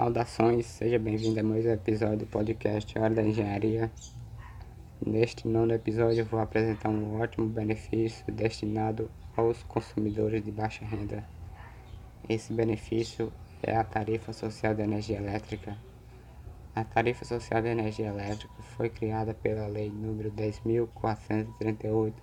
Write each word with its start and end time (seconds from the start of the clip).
Saudações, 0.00 0.64
seja 0.64 0.98
bem-vindo 0.98 1.38
a 1.40 1.42
mais 1.42 1.66
um 1.66 1.72
episódio 1.72 2.20
do 2.20 2.26
podcast 2.26 2.98
Hora 2.98 3.14
da 3.14 3.22
Engenharia. 3.22 3.92
Neste 5.04 5.46
nono 5.46 5.74
episódio, 5.74 6.24
vou 6.24 6.40
apresentar 6.40 6.88
um 6.88 7.20
ótimo 7.20 7.46
benefício 7.46 8.24
destinado 8.32 9.10
aos 9.36 9.62
consumidores 9.64 10.42
de 10.42 10.50
baixa 10.50 10.86
renda. 10.86 11.22
Esse 12.26 12.50
benefício 12.50 13.30
é 13.62 13.76
a 13.76 13.84
tarifa 13.84 14.32
social 14.32 14.74
de 14.74 14.80
energia 14.80 15.18
elétrica. 15.18 15.76
A 16.74 16.82
tarifa 16.82 17.26
social 17.26 17.60
de 17.60 17.68
energia 17.68 18.06
elétrica 18.06 18.54
foi 18.74 18.88
criada 18.88 19.34
pela 19.34 19.66
Lei 19.66 19.90
nº 19.90 20.32
10.438, 20.32 22.14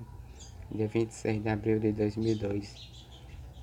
de 0.71 0.87
26 0.87 1.43
de 1.43 1.49
abril 1.49 1.79
de 1.79 1.91
2002 1.91 3.06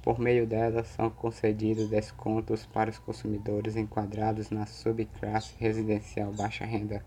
por 0.04 0.20
meio 0.20 0.46
dela, 0.46 0.84
são 0.84 1.08
concedidos 1.08 1.88
descontos 1.88 2.66
para 2.66 2.90
os 2.90 2.98
consumidores 2.98 3.74
enquadrados 3.74 4.50
na 4.50 4.66
subclasse 4.66 5.54
residencial 5.58 6.30
baixa 6.30 6.66
renda. 6.66 7.02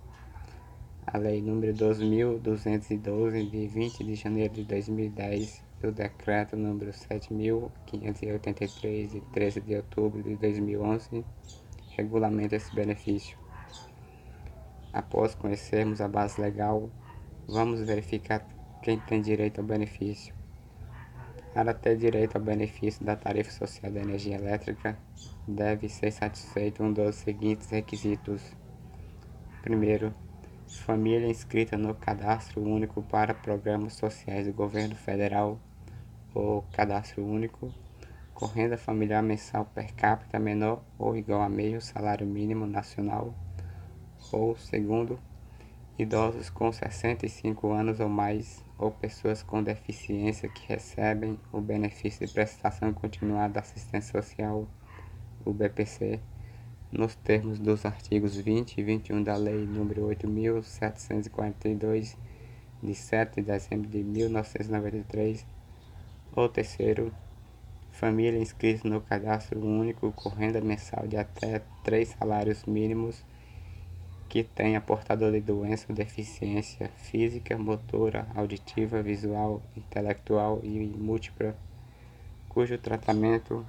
A 1.05 1.19
Lei 1.19 1.39
nº 1.39 1.75
12.212, 1.75 3.51
de 3.51 3.67
20 3.67 4.03
de 4.03 4.15
janeiro 4.15 4.55
de 4.55 4.63
2010, 4.63 5.63
e 5.83 5.87
o 5.87 5.91
Decreto 5.91 6.57
nº 6.57 6.89
7.583, 6.89 9.11
de 9.11 9.21
13 9.21 9.61
de 9.61 9.75
outubro 9.75 10.23
de 10.23 10.35
2011, 10.35 11.23
regulamentam 11.95 12.57
esse 12.57 12.73
benefício. 12.73 13.37
Após 14.91 15.35
conhecermos 15.35 16.01
a 16.01 16.07
base 16.07 16.41
legal, 16.41 16.89
vamos 17.47 17.79
verificar 17.79 18.43
quem 18.81 18.99
tem 19.01 19.21
direito 19.21 19.61
ao 19.61 19.67
benefício. 19.67 20.35
Para 21.53 21.73
ter 21.73 21.97
direito 21.97 22.37
ao 22.37 22.43
benefício 22.43 23.03
da 23.03 23.15
tarifa 23.15 23.51
social 23.51 23.91
da 23.91 23.99
energia 23.99 24.35
elétrica, 24.35 24.97
deve 25.47 25.89
ser 25.89 26.11
satisfeito 26.11 26.83
um 26.83 26.93
dos 26.93 27.15
seguintes 27.15 27.69
requisitos. 27.69 28.41
Primeiro, 29.61 30.13
família 30.67 31.27
inscrita 31.27 31.77
no 31.77 31.95
Cadastro 31.95 32.61
Único 32.61 33.01
para 33.01 33.33
Programas 33.33 33.93
Sociais 33.93 34.45
do 34.45 34.53
Governo 34.53 34.95
Federal 34.95 35.59
ou 36.33 36.61
Cadastro 36.73 37.25
Único, 37.25 37.73
com 38.33 38.45
renda 38.45 38.77
familiar 38.77 39.23
mensal 39.23 39.65
per 39.65 39.93
capita 39.95 40.37
menor 40.37 40.83
ou 40.99 41.15
igual 41.17 41.41
a 41.41 41.49
meio 41.49 41.81
salário 41.81 42.27
mínimo 42.27 42.67
nacional. 42.67 43.33
Ou, 44.31 44.55
segundo, 44.57 45.19
idosos 45.97 46.49
com 46.49 46.71
65 46.71 47.71
anos 47.71 47.99
ou 47.99 48.07
mais 48.07 48.63
ou 48.77 48.91
pessoas 48.91 49.41
com 49.41 49.63
deficiência 49.63 50.47
que 50.47 50.67
recebem 50.67 51.39
o 51.51 51.59
benefício 51.59 52.23
de 52.25 52.31
prestação 52.31 52.93
continuada 52.93 53.53
de 53.53 53.59
assistência 53.59 54.21
social, 54.21 54.67
o 55.43 55.51
BPC, 55.51 56.19
nos 56.91 57.15
termos 57.15 57.57
dos 57.57 57.83
artigos 57.85 58.37
20 58.37 58.77
e 58.77 58.83
21 58.83 59.23
da 59.23 59.35
Lei 59.35 59.65
nº 59.65 59.95
8.742, 59.95 62.15
de 62.83 62.93
7 62.93 63.37
de 63.37 63.41
dezembro 63.41 63.89
de 63.89 64.03
1993, 64.03 65.43
ou 66.35 66.47
terceiro, 66.47 67.11
família 67.91 68.39
inscrita 68.39 68.87
no 68.87 69.01
cadastro 69.01 69.65
único 69.65 70.11
com 70.11 70.29
renda 70.29 70.61
mensal 70.61 71.07
de 71.07 71.17
até 71.17 71.63
três 71.83 72.09
salários 72.09 72.63
mínimos 72.65 73.25
que 74.27 74.43
tenha 74.43 74.81
portador 74.81 75.31
de 75.31 75.39
doença 75.39 75.85
ou 75.89 75.95
deficiência 75.95 76.89
física, 76.97 77.57
motora, 77.57 78.27
auditiva, 78.35 79.01
visual, 79.01 79.61
intelectual 79.75 80.59
e 80.63 80.79
múltipla, 80.97 81.55
cujo 82.49 82.77
tratamento, 82.77 83.65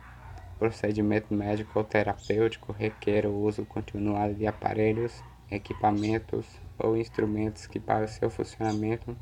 procedimento 0.58 1.32
médico 1.32 1.78
ou 1.78 1.84
terapêutico 1.84 2.72
requer 2.72 3.26
o 3.26 3.34
uso 3.34 3.64
continuado 3.64 4.34
de 4.34 4.46
aparelhos, 4.46 5.22
equipamentos 5.50 6.46
ou 6.78 6.96
instrumentos 6.96 7.66
que 7.66 7.78
para 7.78 8.04
o 8.04 8.08
seu 8.08 8.28
funcionamento 8.28 9.16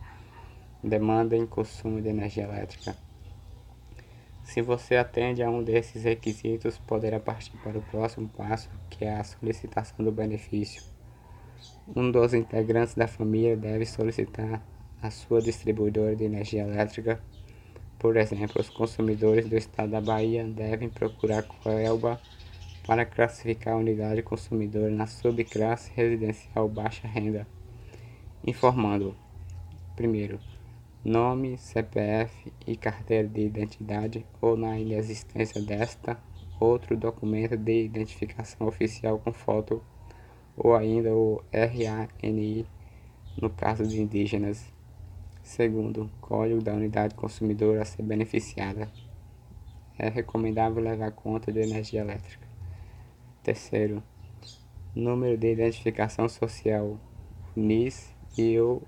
demandem 0.82 1.46
consumo 1.46 2.00
de 2.00 2.08
energia 2.08 2.44
elétrica. 2.44 2.96
Se 4.42 4.62
você 4.62 4.96
atende 4.96 5.42
a 5.42 5.50
um 5.50 5.62
desses 5.62 6.04
requisitos, 6.04 6.78
poderá 6.78 7.18
partir 7.18 7.56
para 7.58 7.78
o 7.78 7.82
próximo 7.82 8.28
passo, 8.28 8.70
que 8.88 9.04
é 9.04 9.16
a 9.16 9.24
solicitação 9.24 10.04
do 10.04 10.12
benefício. 10.12 10.95
Um 11.94 12.10
dos 12.10 12.34
integrantes 12.34 12.94
da 12.94 13.06
família 13.06 13.56
deve 13.56 13.86
solicitar 13.86 14.60
a 15.00 15.10
sua 15.10 15.40
distribuidora 15.40 16.16
de 16.16 16.24
energia 16.24 16.62
elétrica. 16.62 17.20
Por 17.98 18.16
exemplo, 18.16 18.60
os 18.60 18.68
consumidores 18.68 19.48
do 19.48 19.56
estado 19.56 19.90
da 19.90 20.00
Bahia 20.00 20.44
devem 20.44 20.88
procurar 20.88 21.42
Coelba 21.44 22.20
para 22.86 23.04
classificar 23.04 23.74
a 23.74 23.78
unidade 23.78 24.22
consumidora 24.22 24.90
na 24.90 25.06
subclasse 25.06 25.90
residencial 25.94 26.68
baixa 26.68 27.06
renda, 27.08 27.46
informando: 28.46 29.16
primeiro, 29.96 30.38
nome, 31.04 31.56
CPF 31.58 32.52
e 32.66 32.76
carteira 32.76 33.26
de 33.26 33.40
identidade 33.40 34.26
ou 34.40 34.56
na 34.56 34.78
inexistência 34.78 35.60
desta, 35.60 36.18
outro 36.60 36.96
documento 36.96 37.56
de 37.56 37.84
identificação 37.84 38.66
oficial 38.66 39.18
com 39.18 39.32
foto 39.32 39.82
ou 40.56 40.74
ainda 40.74 41.14
o 41.14 41.42
RANI 41.52 42.66
no 43.40 43.50
caso 43.50 43.86
de 43.86 44.00
indígenas. 44.00 44.72
Segundo, 45.42 46.10
código 46.20 46.62
da 46.62 46.72
unidade 46.72 47.14
consumidora 47.14 47.82
a 47.82 47.84
ser 47.84 48.02
beneficiada. 48.02 48.90
É 49.98 50.08
recomendável 50.08 50.82
levar 50.82 51.12
conta 51.12 51.52
de 51.52 51.60
energia 51.60 52.00
elétrica. 52.00 52.46
Terceiro, 53.42 54.02
número 54.94 55.36
de 55.36 55.52
identificação 55.52 56.28
social, 56.28 56.98
NIS 57.54 58.14
e 58.36 58.58
o 58.58 58.82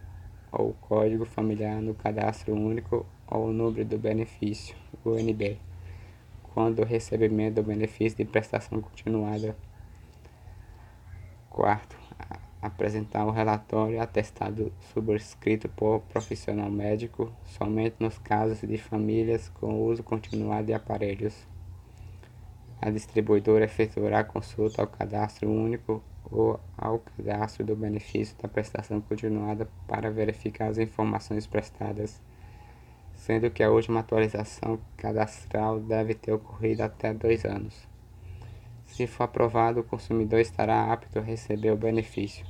ou 0.50 0.72
código 0.80 1.24
familiar 1.24 1.80
no 1.80 1.94
cadastro 1.94 2.54
único 2.54 3.06
ou 3.26 3.52
número 3.52 3.84
do 3.84 3.98
benefício, 3.98 4.74
UNB, 5.04 5.58
quando 6.54 6.80
o 6.80 6.84
recebimento 6.84 7.56
do 7.56 7.62
benefício 7.62 8.16
de 8.16 8.24
prestação 8.24 8.80
continuada 8.80 9.54
Quarto, 11.58 11.96
apresentar 12.62 13.26
o 13.26 13.32
relatório 13.32 14.00
atestado 14.00 14.72
subscrito 14.94 15.68
por 15.68 16.02
profissional 16.02 16.70
médico 16.70 17.32
somente 17.46 17.96
nos 17.98 18.16
casos 18.16 18.60
de 18.60 18.78
famílias 18.78 19.48
com 19.48 19.82
uso 19.82 20.04
continuado 20.04 20.66
de 20.66 20.72
aparelhos. 20.72 21.34
A 22.80 22.90
distribuidora 22.90 23.64
efetuará 23.64 24.22
consulta 24.22 24.82
ao 24.82 24.86
cadastro 24.86 25.50
único 25.50 26.00
ou 26.30 26.60
ao 26.76 27.00
cadastro 27.00 27.66
do 27.66 27.74
benefício 27.74 28.36
da 28.40 28.46
prestação 28.46 29.00
continuada 29.00 29.68
para 29.88 30.12
verificar 30.12 30.68
as 30.68 30.78
informações 30.78 31.44
prestadas, 31.44 32.22
sendo 33.16 33.50
que 33.50 33.64
a 33.64 33.70
última 33.72 33.98
atualização 33.98 34.78
cadastral 34.96 35.80
deve 35.80 36.14
ter 36.14 36.30
ocorrido 36.30 36.84
até 36.84 37.12
dois 37.12 37.44
anos. 37.44 37.87
Se 38.88 39.06
for 39.06 39.24
aprovado, 39.24 39.80
o 39.80 39.84
consumidor 39.84 40.40
estará 40.40 40.92
apto 40.92 41.20
a 41.20 41.22
receber 41.22 41.70
o 41.70 41.76
benefício. 41.76 42.44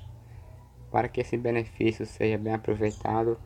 Para 0.90 1.06
que 1.06 1.20
esse 1.20 1.36
benefício 1.36 2.06
seja 2.06 2.38
bem 2.38 2.54
aproveitado, 2.54 3.38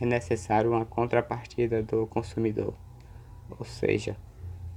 é 0.00 0.06
necessário 0.06 0.70
uma 0.70 0.86
contrapartida 0.86 1.82
do 1.82 2.06
consumidor, 2.06 2.72
ou 3.50 3.66
seja, 3.66 4.16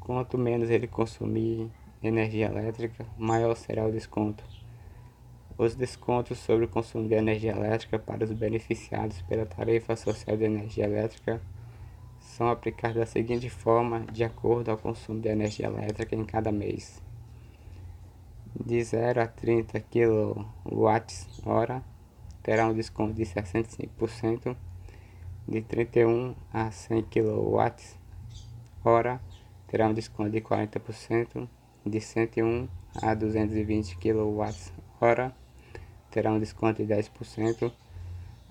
quanto 0.02 0.38
menos 0.38 0.70
ele 0.70 0.86
consumir 0.86 1.72
energia 2.04 2.48
elétrica, 2.48 3.06
maior 3.18 3.56
será 3.56 3.86
o 3.86 3.92
desconto. 3.92 4.44
Os 5.58 5.76
descontos 5.76 6.40
sobre 6.40 6.66
o 6.66 6.70
consumo 6.70 7.08
de 7.08 7.16
energia 7.16 7.52
elétrica 7.52 7.98
para 7.98 8.26
os 8.26 8.34
beneficiados 8.34 9.22
pela 9.22 9.46
tarifa 9.46 9.96
social 9.96 10.36
de 10.36 10.44
energia 10.44 10.84
elétrica 10.84 11.42
são 12.38 12.50
aplicadas 12.52 12.98
da 12.98 13.06
seguinte 13.08 13.50
forma, 13.50 14.02
de 14.12 14.24
acordo 14.24 14.70
ao 14.70 14.78
consumo 14.78 15.20
de 15.20 15.28
energia 15.28 15.66
elétrica 15.66 16.16
em 16.16 16.24
cada 16.24 16.52
mês. 16.52 17.02
De 18.64 18.84
0 18.84 19.22
a 19.22 19.28
30 19.28 19.80
kWh 19.80 20.46
terá 22.44 22.68
um 22.68 22.76
desconto 22.76 23.16
de 23.16 23.24
65%, 23.24 24.56
de 25.48 25.62
31 25.64 26.36
a 26.54 26.70
100 26.70 27.02
kWh 27.06 28.00
terá 29.66 29.88
um 29.88 29.94
desconto 29.96 30.30
de 30.30 30.40
40%, 30.40 31.50
de 31.84 32.00
101 32.00 32.68
a 33.02 33.16
220 33.16 33.98
kWh 33.98 35.32
terá 36.12 36.32
um 36.32 36.40
desconto 36.40 36.86
de 36.86 36.94
10%, 36.94 37.72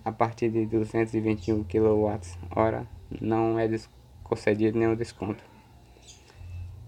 a 0.07 0.13
partir 0.13 0.51
de 0.51 0.65
221 0.67 1.65
kWh 1.65 2.87
não 3.21 3.59
é 3.59 3.69
concedido 4.23 4.79
nenhum 4.79 4.95
desconto. 4.95 5.43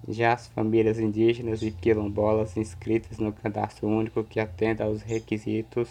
Já 0.06 0.34
as 0.34 0.46
famílias 0.46 1.00
indígenas 1.00 1.60
e 1.62 1.72
quilombolas 1.72 2.56
inscritas 2.56 3.18
no 3.18 3.32
cadastro 3.32 3.88
único 3.88 4.22
que 4.22 4.38
atenda 4.38 4.84
aos 4.84 5.02
requisitos 5.02 5.90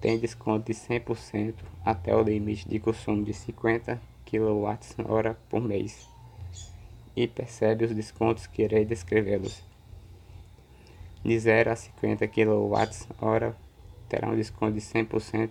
têm 0.00 0.18
desconto 0.18 0.72
de 0.72 0.78
100% 0.78 1.56
até 1.84 2.16
o 2.16 2.22
limite 2.22 2.66
de 2.66 2.80
consumo 2.80 3.22
de 3.22 3.34
50 3.34 4.00
kWh 4.24 5.36
por 5.50 5.60
mês 5.60 6.08
e 7.14 7.28
percebe 7.28 7.84
os 7.84 7.94
descontos 7.94 8.46
que 8.46 8.62
irei 8.62 8.86
descrevê-los. 8.86 9.62
De 11.22 11.38
0 11.38 11.70
a 11.70 11.76
50 11.76 12.26
kWh 12.28 13.54
terá 14.08 14.30
um 14.30 14.36
desconto 14.36 14.72
de 14.72 14.80
100%. 14.80 15.50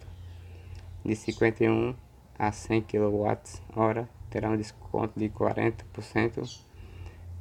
De 1.03 1.15
51 1.15 1.95
a 2.37 2.51
100 2.51 2.81
kWh 2.81 4.07
terá 4.29 4.49
um 4.49 4.57
desconto 4.57 5.19
de 5.19 5.29
40%. 5.29 6.63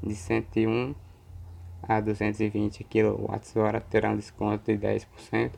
De 0.03 0.15
101 0.15 0.95
a 1.83 2.01
220 2.01 2.85
kWh 2.85 3.81
terá 3.91 4.11
um 4.11 4.17
desconto 4.17 4.65
de 4.65 4.79
10%. 4.79 5.53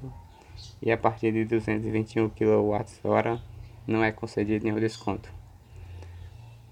E 0.83 0.91
a 0.91 0.97
partir 0.97 1.33
de 1.33 1.45
221 1.45 2.29
kWh 2.31 3.41
não 3.87 4.05
é 4.05 4.13
concedido 4.13 4.65
nenhum 4.65 4.79
desconto. 4.79 5.33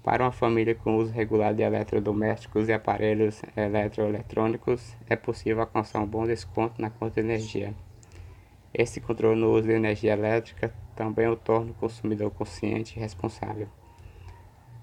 Para 0.03 0.23
uma 0.23 0.31
família 0.31 0.73
com 0.73 0.97
uso 0.97 1.11
regular 1.11 1.53
de 1.53 1.61
eletrodomésticos 1.61 2.69
e 2.69 2.73
aparelhos 2.73 3.41
eletroeletrônicos, 3.55 4.95
é 5.07 5.15
possível 5.15 5.61
alcançar 5.61 5.99
um 5.99 6.07
bom 6.07 6.25
desconto 6.25 6.81
na 6.81 6.89
conta 6.89 7.21
de 7.21 7.27
energia. 7.27 7.73
Esse 8.73 9.01
controle 9.01 9.39
no 9.39 9.51
uso 9.51 9.67
de 9.67 9.73
energia 9.73 10.13
elétrica 10.13 10.73
também 10.99 11.27
o 11.27 11.35
torna 11.35 11.71
o 11.71 11.75
consumidor 11.75 12.29
consciente 12.31 12.97
e 12.97 12.99
responsável. 12.99 13.67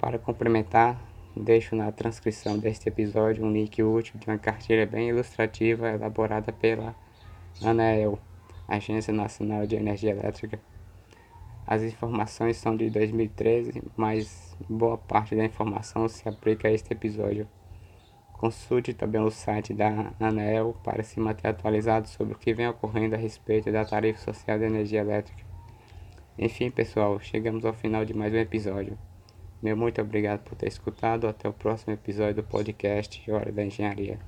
Para 0.01 0.19
complementar, 0.19 0.99
deixo 1.37 1.77
na 1.77 1.93
transcrição 1.93 2.59
deste 2.59 2.89
episódio 2.89 3.45
um 3.45 3.53
link 3.53 3.83
útil 3.83 4.19
de 4.19 4.27
uma 4.27 4.39
cartilha 4.39 4.87
bem 4.87 5.11
ilustrativa 5.11 5.91
elaborada 5.91 6.53
pela 6.53 6.95
ANEEL, 7.63 8.19
Agência 8.67 9.13
Nacional 9.13 9.67
de 9.67 9.77
Energia 9.77 10.13
Elétrica 10.13 10.59
as 11.67 11.83
informações 11.83 12.59
são 12.59 12.77
de 12.77 12.89
2013, 12.89 13.83
mas 13.97 14.57
boa 14.69 14.97
parte 14.97 15.35
da 15.35 15.45
informação 15.45 16.09
se 16.09 16.29
aplica 16.29 16.69
a 16.69 16.71
este 16.71 16.93
episódio. 16.93 17.49
Consulte 18.35 18.95
também 18.95 19.21
o 19.21 19.31
site 19.33 19.75
da 19.75 20.13
ANEEL 20.21 20.77
para 20.85 21.03
se 21.03 21.19
manter 21.19 21.49
atualizado 21.49 22.07
sobre 22.07 22.35
o 22.35 22.39
que 22.39 22.55
vem 22.55 22.69
ocorrendo 22.69 23.17
a 23.17 23.19
respeito 23.19 23.73
da 23.73 23.85
tarifa 23.85 24.21
social 24.21 24.59
de 24.61 24.65
energia 24.65 25.01
elétrica. 25.01 25.46
Enfim, 26.39 26.71
pessoal, 26.71 27.19
chegamos 27.19 27.65
ao 27.65 27.73
final 27.73 28.05
de 28.05 28.13
mais 28.13 28.31
um 28.35 28.37
episódio. 28.37 28.99
Meu 29.63 29.75
muito 29.75 30.03
obrigado 30.03 30.43
por 30.43 30.55
ter 30.55 30.69
escutado. 30.69 31.27
Até 31.27 31.49
o 31.49 31.53
próximo 31.53 31.95
episódio 31.95 32.35
do 32.35 32.43
podcast 32.43 33.31
Hora 33.31 33.51
da 33.51 33.65
Engenharia. 33.65 34.19